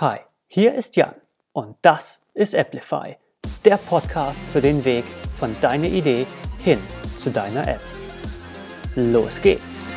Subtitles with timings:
[0.00, 1.14] Hi, hier ist Jan
[1.52, 3.18] und das ist Applify,
[3.66, 6.26] der Podcast für den Weg von deiner Idee
[6.64, 6.78] hin
[7.18, 7.82] zu deiner App.
[8.96, 9.88] Los geht's!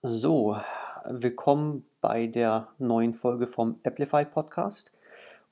[0.00, 0.58] So,
[1.10, 4.92] willkommen bei der neuen Folge vom Applify Podcast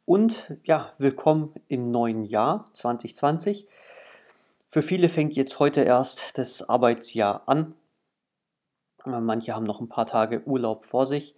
[0.04, 3.66] und ja, willkommen im neuen Jahr 2020.
[4.72, 7.74] Für viele fängt jetzt heute erst das Arbeitsjahr an.
[9.04, 11.34] Manche haben noch ein paar Tage Urlaub vor sich.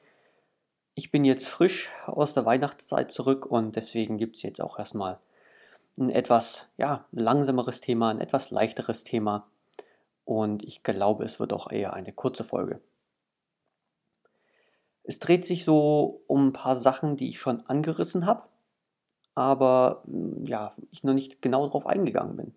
[0.95, 5.19] Ich bin jetzt frisch aus der Weihnachtszeit zurück und deswegen gibt es jetzt auch erstmal
[5.99, 9.49] ein etwas ja, langsameres Thema, ein etwas leichteres Thema.
[10.27, 12.83] Und ich glaube, es wird auch eher eine kurze Folge.
[15.05, 18.43] Es dreht sich so um ein paar Sachen, die ich schon angerissen habe,
[19.35, 20.05] aber
[20.47, 22.55] ja, ich noch nicht genau darauf eingegangen bin.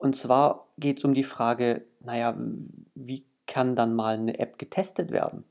[0.00, 2.34] Und zwar geht es um die Frage, naja,
[2.94, 5.44] wie kann dann mal eine App getestet werden?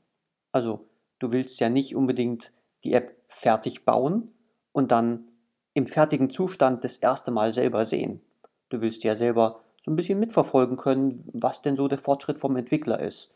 [0.50, 0.88] Also
[1.20, 4.34] du willst ja nicht unbedingt die App fertig bauen
[4.72, 5.28] und dann
[5.72, 8.22] im fertigen Zustand das erste Mal selber sehen.
[8.70, 12.56] Du willst ja selber so ein bisschen mitverfolgen können, was denn so der Fortschritt vom
[12.56, 13.30] Entwickler ist.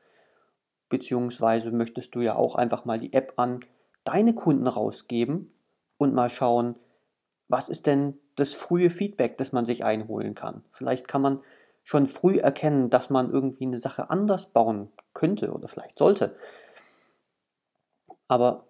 [0.88, 3.60] Beziehungsweise möchtest du ja auch einfach mal die App an
[4.02, 5.54] deine Kunden rausgeben
[5.96, 6.76] und mal schauen,
[7.46, 10.64] was ist denn das frühe Feedback, das man sich einholen kann.
[10.70, 11.40] Vielleicht kann man
[11.82, 16.36] schon früh erkennen, dass man irgendwie eine Sache anders bauen könnte oder vielleicht sollte.
[18.26, 18.66] Aber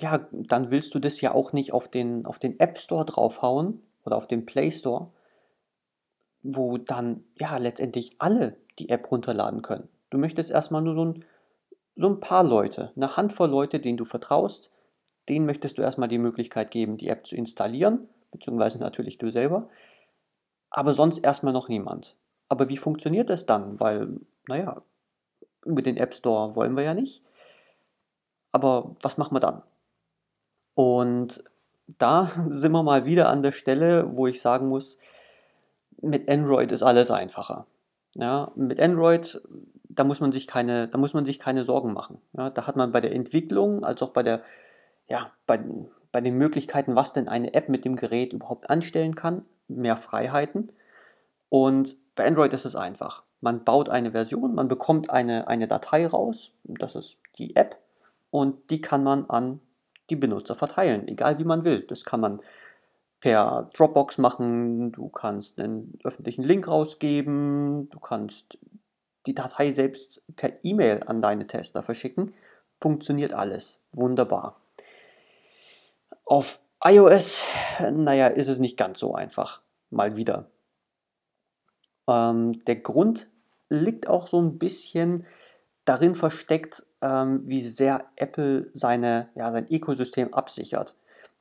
[0.00, 3.82] ja, dann willst du das ja auch nicht auf den, auf den App Store draufhauen
[4.04, 5.10] oder auf den Play Store,
[6.42, 9.88] wo dann ja letztendlich alle die App runterladen können.
[10.10, 11.24] Du möchtest erstmal nur so ein,
[11.94, 14.70] so ein paar Leute, eine Handvoll Leute, denen du vertraust,
[15.28, 19.68] denen möchtest du erstmal die Möglichkeit geben, die App zu installieren beziehungsweise natürlich du selber,
[20.70, 22.16] aber sonst erstmal noch niemand.
[22.48, 23.80] Aber wie funktioniert das dann?
[23.80, 24.82] Weil, naja,
[25.64, 27.24] über den App Store wollen wir ja nicht.
[28.52, 29.62] Aber was machen wir dann?
[30.74, 31.42] Und
[31.98, 34.98] da sind wir mal wieder an der Stelle, wo ich sagen muss,
[36.00, 37.66] mit Android ist alles einfacher.
[38.14, 39.40] Ja, mit Android,
[39.88, 42.20] da muss man sich keine, da muss man sich keine Sorgen machen.
[42.32, 44.42] Ja, da hat man bei der Entwicklung als auch bei der,
[45.08, 45.60] ja, bei,
[46.16, 50.72] bei den Möglichkeiten, was denn eine App mit dem Gerät überhaupt anstellen kann, mehr Freiheiten.
[51.50, 53.22] Und bei Android ist es einfach.
[53.42, 57.78] Man baut eine Version, man bekommt eine, eine Datei raus, das ist die App,
[58.30, 59.60] und die kann man an
[60.08, 61.82] die Benutzer verteilen, egal wie man will.
[61.82, 62.40] Das kann man
[63.20, 68.58] per Dropbox machen, du kannst einen öffentlichen Link rausgeben, du kannst
[69.26, 72.32] die Datei selbst per E-Mail an deine Tester verschicken.
[72.80, 74.62] Funktioniert alles wunderbar.
[76.26, 77.44] Auf iOS,
[77.92, 79.62] naja, ist es nicht ganz so einfach.
[79.90, 80.50] Mal wieder.
[82.08, 83.30] Ähm, der Grund
[83.68, 85.24] liegt auch so ein bisschen
[85.84, 90.96] darin versteckt, ähm, wie sehr Apple seine, ja, sein Ökosystem absichert.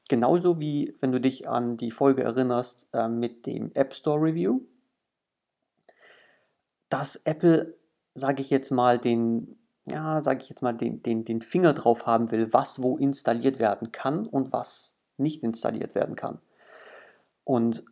[0.08, 4.62] Genauso wie wenn du dich an die Folge erinnerst äh, mit dem App Store Review,
[6.90, 7.76] dass Apple,
[8.14, 12.06] sage ich jetzt mal, den ja, sage ich jetzt mal, den, den, den Finger drauf
[12.06, 16.40] haben will, was wo installiert werden kann und was nicht installiert werden kann.
[17.44, 17.86] Und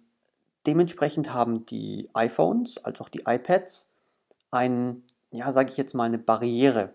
[0.66, 3.88] dementsprechend haben die iPhones als auch die iPads
[4.52, 6.94] ein, ja, sage ich jetzt mal, eine Barriere.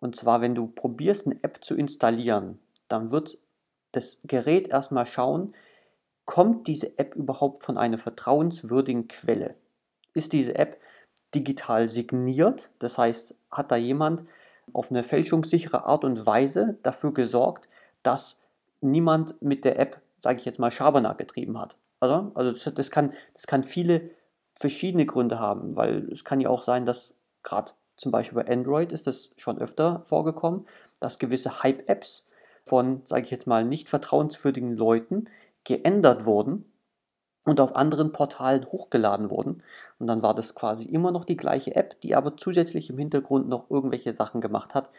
[0.00, 3.38] Und zwar, wenn du probierst, eine App zu installieren, dann wird
[3.92, 5.54] das Gerät erstmal schauen,
[6.24, 9.54] kommt diese App überhaupt von einer vertrauenswürdigen Quelle?
[10.14, 10.80] Ist diese App
[11.34, 12.70] digital signiert.
[12.78, 14.24] Das heißt, hat da jemand
[14.72, 17.68] auf eine fälschungssichere Art und Weise dafür gesorgt,
[18.02, 18.40] dass
[18.80, 21.76] niemand mit der App, sage ich jetzt mal, Schabernack getrieben hat.
[22.00, 24.10] Also, also das, das, kann, das kann viele
[24.54, 28.92] verschiedene Gründe haben, weil es kann ja auch sein, dass gerade zum Beispiel bei Android
[28.92, 30.66] ist das schon öfter vorgekommen,
[31.00, 32.26] dass gewisse Hype-Apps
[32.64, 35.26] von, sage ich jetzt mal, nicht vertrauenswürdigen Leuten
[35.64, 36.69] geändert wurden
[37.50, 39.64] und auf anderen Portalen hochgeladen wurden.
[39.98, 43.48] Und dann war das quasi immer noch die gleiche App, die aber zusätzlich im Hintergrund
[43.48, 44.90] noch irgendwelche Sachen gemacht hat,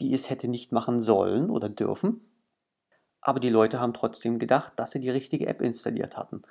[0.00, 2.20] die es hätte nicht machen sollen oder dürfen.
[3.20, 6.42] Aber die Leute haben trotzdem gedacht, dass sie die richtige App installiert hatten.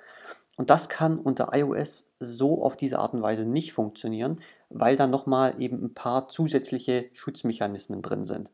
[0.55, 4.39] Und das kann unter iOS so auf diese Art und Weise nicht funktionieren,
[4.69, 8.49] weil da nochmal eben ein paar zusätzliche Schutzmechanismen drin sind.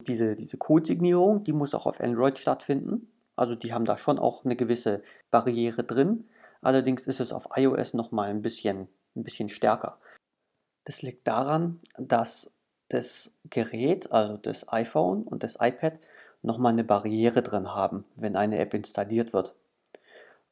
[0.00, 3.12] Diese, diese Codesignierung, die muss auch auf Android stattfinden.
[3.36, 6.28] Also die haben da schon auch eine gewisse Barriere drin.
[6.62, 9.98] Allerdings ist es auf iOS nochmal ein bisschen, ein bisschen stärker.
[10.84, 12.52] Das liegt daran, dass
[12.88, 16.00] das Gerät, also das iPhone und das iPad,
[16.42, 19.54] nochmal eine Barriere drin haben, wenn eine App installiert wird.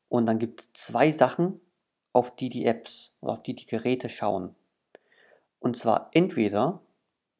[0.08, 1.60] Und dann gibt es zwei Sachen,
[2.12, 4.54] auf die die Apps, auf die die Geräte schauen.
[5.58, 6.82] Und zwar entweder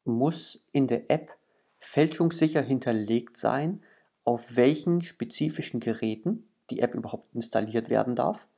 [0.04, 1.36] muss in der App
[1.78, 3.82] fälschungssicher hinterlegt sein,
[4.24, 8.48] auf welchen spezifischen Geräten die App überhaupt installiert werden darf.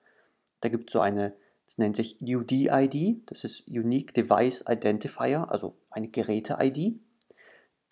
[0.60, 1.34] Da gibt es so eine,
[1.66, 7.00] das nennt sich UD-ID, das ist Unique Device Identifier, also eine Geräte-ID,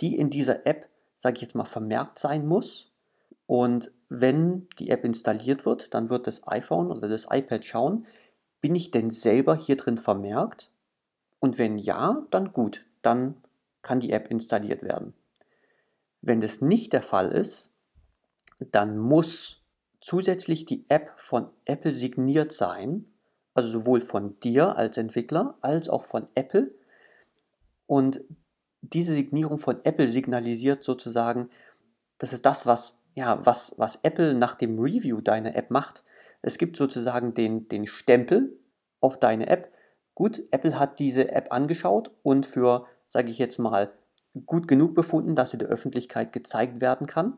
[0.00, 2.92] die in dieser App, sage ich jetzt mal, vermerkt sein muss.
[3.46, 8.06] Und wenn die App installiert wird, dann wird das iPhone oder das iPad schauen,
[8.60, 10.70] bin ich denn selber hier drin vermerkt?
[11.38, 13.36] Und wenn ja, dann gut, dann
[13.82, 15.12] kann die App installiert werden.
[16.26, 17.70] Wenn das nicht der Fall ist,
[18.70, 19.62] dann muss
[20.00, 23.04] zusätzlich die App von Apple signiert sein,
[23.52, 26.74] also sowohl von dir als Entwickler als auch von Apple.
[27.84, 28.24] Und
[28.80, 31.50] diese Signierung von Apple signalisiert sozusagen,
[32.16, 36.04] das ist das, was, ja, was, was Apple nach dem Review deiner App macht.
[36.40, 38.58] Es gibt sozusagen den, den Stempel
[39.00, 39.70] auf deine App.
[40.14, 43.92] Gut, Apple hat diese App angeschaut und für, sage ich jetzt mal,
[44.46, 47.36] gut genug befunden, dass sie der Öffentlichkeit gezeigt werden kann.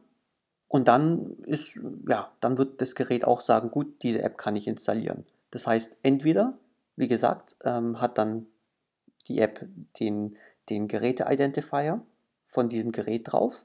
[0.69, 4.67] Und dann ist, ja, dann wird das Gerät auch sagen, gut, diese App kann ich
[4.67, 5.25] installieren.
[5.51, 6.59] Das heißt, entweder,
[6.97, 8.47] wie gesagt, ähm, hat dann
[9.29, 9.67] die App
[10.01, 10.37] den,
[10.69, 12.01] den Geräte-Identifier
[12.45, 13.65] von diesem Gerät drauf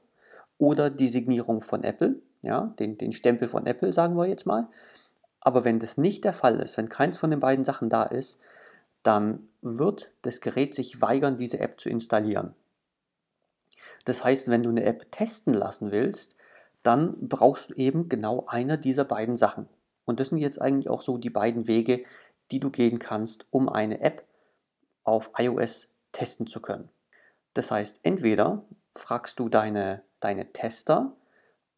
[0.58, 4.68] oder die Signierung von Apple, ja, den, den Stempel von Apple, sagen wir jetzt mal.
[5.40, 8.38] Aber wenn das nicht der Fall ist, wenn keins von den beiden Sachen da ist,
[9.02, 12.54] dann wird das Gerät sich weigern, diese App zu installieren.
[14.04, 16.36] Das heißt, wenn du eine App testen lassen willst,
[16.82, 19.68] dann brauchst du eben genau eine dieser beiden Sachen.
[20.04, 22.04] Und das sind jetzt eigentlich auch so die beiden Wege,
[22.50, 24.26] die du gehen kannst, um eine App
[25.04, 26.88] auf iOS testen zu können.
[27.54, 31.16] Das heißt, entweder fragst du deine, deine Tester,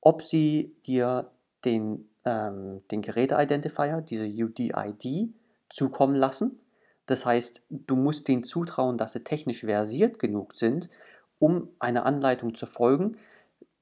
[0.00, 1.30] ob sie dir
[1.64, 5.34] den, ähm, den Geräte-Identifier, diese UDID,
[5.70, 6.60] zukommen lassen.
[7.06, 10.88] Das heißt, du musst denen zutrauen, dass sie technisch versiert genug sind,
[11.38, 13.16] um einer Anleitung zu folgen,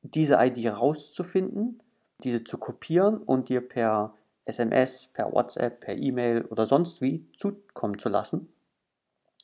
[0.02, 1.82] diese ID rauszufinden,
[2.22, 4.14] diese zu kopieren und dir per
[4.44, 8.52] SMS, per WhatsApp, per E-Mail oder sonst wie zukommen zu lassen,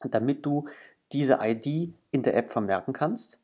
[0.02, 0.68] damit du
[1.12, 3.40] diese ID in der App vermerken kannst.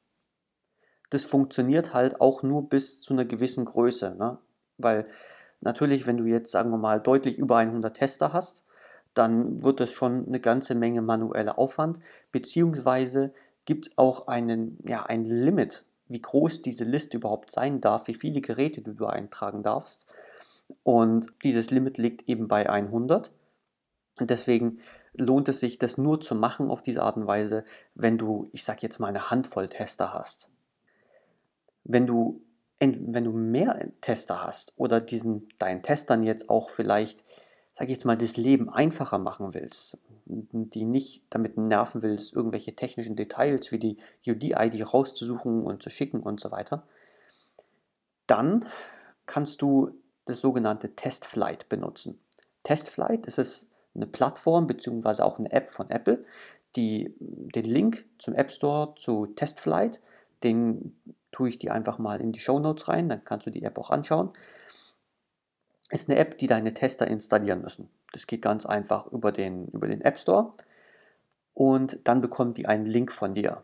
[1.11, 4.38] Das funktioniert halt auch nur bis zu einer gewissen Größe, ne?
[4.78, 5.06] weil
[5.61, 8.66] natürlich, wenn du jetzt, sagen wir mal, deutlich über 100 Tester hast,
[9.14, 12.00] dann wird das schon eine ganze Menge manueller Aufwand,
[12.32, 13.32] beziehungsweise
[13.64, 18.40] gibt auch einen, ja, ein Limit, wie groß diese Liste überhaupt sein darf, wie viele
[18.40, 20.06] Geräte du eintragen darfst.
[20.82, 23.32] Und dieses Limit liegt eben bei 100.
[24.20, 24.78] Und deswegen
[25.12, 27.64] lohnt es sich, das nur zu machen auf diese Art und Weise,
[27.94, 30.50] wenn du, ich sage jetzt mal, eine Handvoll Tester hast.
[31.84, 32.40] Wenn du,
[32.78, 37.25] wenn du mehr Tester hast oder diesen, deinen Testern jetzt auch vielleicht
[37.75, 42.76] sage ich jetzt mal, das Leben einfacher machen willst, die nicht damit nerven willst, irgendwelche
[42.76, 46.87] technischen Details wie die UD-ID rauszusuchen und zu schicken und so weiter,
[48.29, 48.65] dann
[49.26, 49.91] kannst du
[50.25, 52.21] das sogenannte TestFlight benutzen.
[52.62, 55.23] TestFlight ist es eine Plattform bzw.
[55.23, 56.25] auch eine App von Apple,
[56.76, 60.00] die den Link zum App Store zu TestFlight,
[60.44, 60.97] den
[61.32, 63.79] tue ich dir einfach mal in die Show Notes rein, dann kannst du die App
[63.79, 64.32] auch anschauen
[65.91, 67.89] ist eine App, die deine Tester installieren müssen.
[68.13, 70.50] Das geht ganz einfach über den, über den App Store
[71.53, 73.62] und dann bekommen die einen Link von dir.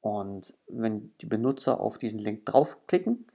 [0.00, 3.26] Und wenn die Benutzer auf diesen Link draufklicken,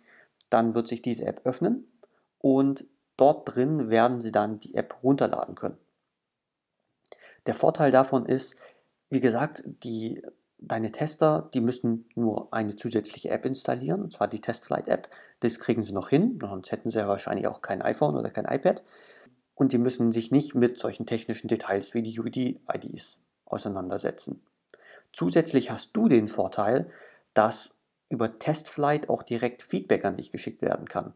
[0.49, 1.87] dann wird sich diese App öffnen
[2.39, 2.85] und
[3.17, 5.77] dort drin werden sie dann die App runterladen können.
[7.45, 8.55] Der Vorteil davon ist,
[9.09, 10.21] wie gesagt, die
[10.61, 15.09] deine Tester, die müssen nur eine zusätzliche App installieren, und zwar die TestFlight-App.
[15.39, 18.45] Das kriegen sie noch hin, sonst hätten sie ja wahrscheinlich auch kein iPhone oder kein
[18.45, 18.83] iPad.
[19.55, 24.41] Und die müssen sich nicht mit solchen technischen Details wie die UD-IDs auseinandersetzen.
[25.11, 26.89] Zusätzlich hast du den Vorteil,
[27.33, 31.13] dass über TestFlight auch direkt Feedback an dich geschickt werden kann.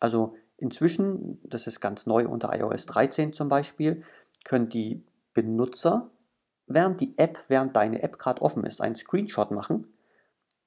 [0.00, 4.02] Also inzwischen, das ist ganz neu unter iOS 13 zum Beispiel,
[4.44, 5.04] können die
[5.34, 6.10] Benutzer
[6.68, 9.86] während die App, während deine App gerade offen ist, einen Screenshot machen.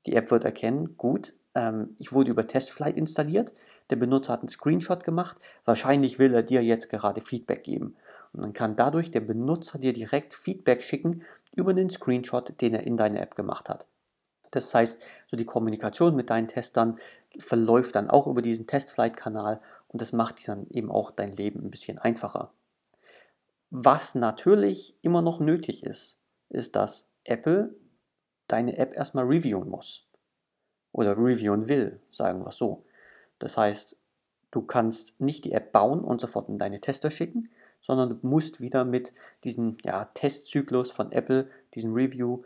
[0.05, 3.53] Die App wird erkennen, gut, ähm, ich wurde über TestFlight installiert,
[3.89, 7.95] der Benutzer hat einen Screenshot gemacht, wahrscheinlich will er dir jetzt gerade Feedback geben.
[8.33, 12.87] Und dann kann dadurch der Benutzer dir direkt Feedback schicken über den Screenshot, den er
[12.87, 13.87] in deine App gemacht hat.
[14.51, 16.97] Das heißt, so die Kommunikation mit deinen Testern
[17.37, 21.71] verläuft dann auch über diesen TestFlight-Kanal und das macht dann eben auch dein Leben ein
[21.71, 22.51] bisschen einfacher.
[23.73, 27.73] Was natürlich immer noch nötig ist, ist, dass Apple
[28.47, 30.09] deine App erstmal reviewen muss.
[30.91, 32.83] Oder reviewen will, sagen wir es so.
[33.39, 33.97] Das heißt,
[34.51, 37.49] du kannst nicht die App bauen und sofort in deine Tester schicken,
[37.79, 39.13] sondern du musst wieder mit
[39.45, 42.43] diesem ja, Testzyklus von Apple, diesem Review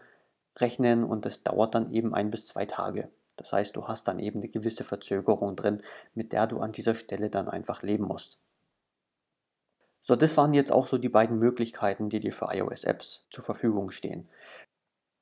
[0.57, 3.09] rechnen und das dauert dann eben ein bis zwei Tage.
[3.35, 5.81] Das heißt, du hast dann eben eine gewisse Verzögerung drin,
[6.13, 8.39] mit der du an dieser Stelle dann einfach leben musst.
[10.07, 13.89] So, das waren jetzt auch so die beiden Möglichkeiten, die dir für iOS-Apps zur Verfügung
[13.89, 14.27] stehen.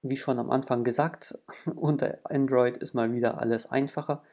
[0.01, 1.39] Wie schon am Anfang gesagt,
[1.75, 4.23] unter Android ist mal wieder alles einfacher,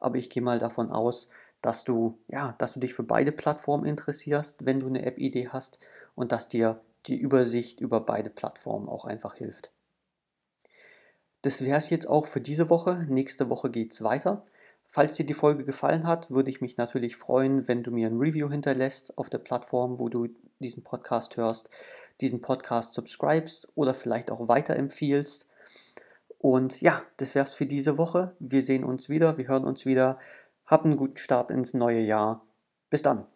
[0.00, 1.28] aber ich gehe mal davon aus,
[1.62, 5.78] dass du, ja, dass du dich für beide Plattformen interessierst, wenn du eine App-Idee hast
[6.16, 9.70] und dass dir die Übersicht über beide Plattformen auch einfach hilft.
[11.42, 13.06] Das wäre es jetzt auch für diese Woche.
[13.08, 14.44] Nächste Woche geht es weiter.
[14.92, 18.18] Falls dir die Folge gefallen hat, würde ich mich natürlich freuen, wenn du mir ein
[18.18, 20.26] Review hinterlässt auf der Plattform, wo du
[20.58, 21.70] diesen Podcast hörst,
[22.20, 25.48] diesen Podcast subscribest oder vielleicht auch weiterempfiehlst.
[26.38, 28.34] Und ja, das wäre es für diese Woche.
[28.40, 30.18] Wir sehen uns wieder, wir hören uns wieder.
[30.66, 32.44] Hab einen guten Start ins neue Jahr.
[32.90, 33.26] Bis dann.